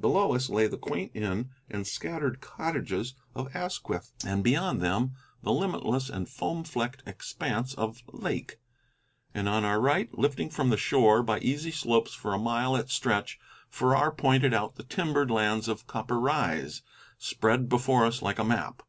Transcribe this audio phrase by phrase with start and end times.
[0.00, 5.12] Below us lay the quaint inn and scattered cottages of Asquith, and beyond them
[5.44, 8.58] the limitless and foam flecked expanse of lake:
[9.32, 12.90] and on our right, lifting from the shore by easy slopes for a mile at
[12.90, 13.38] stretch,
[13.70, 16.82] Farrar pointed out the timbered lands of Copper Rise,
[17.16, 18.82] spread before us like a map.